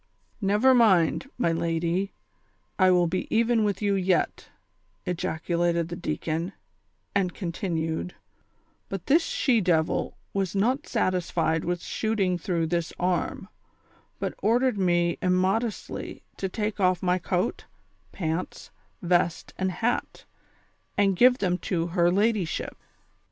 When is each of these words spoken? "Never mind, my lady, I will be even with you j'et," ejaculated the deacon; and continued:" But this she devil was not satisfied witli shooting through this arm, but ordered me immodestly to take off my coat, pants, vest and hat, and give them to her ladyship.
"Never 0.41 0.73
mind, 0.73 1.29
my 1.37 1.51
lady, 1.51 2.11
I 2.79 2.89
will 2.89 3.05
be 3.05 3.27
even 3.29 3.63
with 3.63 3.83
you 3.83 3.93
j'et," 3.93 4.47
ejaculated 5.05 5.89
the 5.89 5.95
deacon; 5.95 6.53
and 7.13 7.35
continued:" 7.35 8.15
But 8.89 9.05
this 9.05 9.21
she 9.23 9.61
devil 9.61 10.17
was 10.33 10.55
not 10.55 10.87
satisfied 10.87 11.61
witli 11.61 11.83
shooting 11.83 12.39
through 12.39 12.65
this 12.65 12.91
arm, 12.99 13.47
but 14.17 14.33
ordered 14.39 14.79
me 14.79 15.19
immodestly 15.21 16.23
to 16.37 16.49
take 16.49 16.79
off 16.79 17.03
my 17.03 17.19
coat, 17.19 17.65
pants, 18.11 18.71
vest 19.03 19.53
and 19.55 19.69
hat, 19.71 20.25
and 20.97 21.15
give 21.15 21.37
them 21.37 21.59
to 21.59 21.85
her 21.93 22.09
ladyship. 22.11 22.75